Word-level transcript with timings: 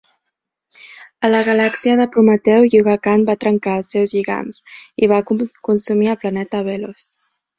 A 1.27 1.29
la 1.31 1.41
galàxia 1.49 1.97
de 1.99 2.07
Prometeu 2.15 2.65
Yuga 2.75 2.95
Khan 3.07 3.27
va 3.29 3.35
trencar 3.45 3.75
els 3.81 3.93
seus 3.95 4.15
lligams, 4.19 4.61
i 5.03 5.09
va 5.13 5.23
consumir 5.37 6.13
el 6.15 6.21
planeta 6.25 6.65
Velos. 6.71 7.07